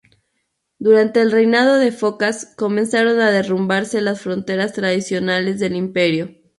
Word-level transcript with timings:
Durante 0.79 1.21
el 1.21 1.31
reinado 1.31 1.75
de 1.77 1.91
Focas 1.91 2.55
comenzaron 2.57 3.19
a 3.19 3.29
derrumbarse 3.29 4.01
las 4.01 4.19
fronteras 4.19 4.73
tradicionales 4.73 5.59
del 5.59 5.75
Imperio. 5.75 6.37